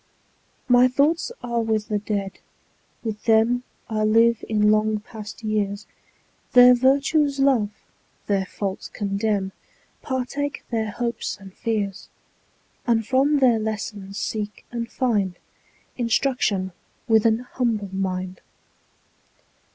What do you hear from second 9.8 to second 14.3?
15 Partake their hopes and fears; And from their lessons